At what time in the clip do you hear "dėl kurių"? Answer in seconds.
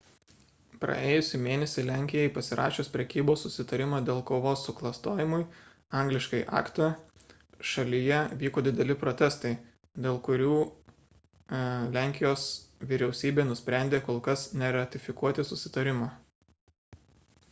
10.07-10.57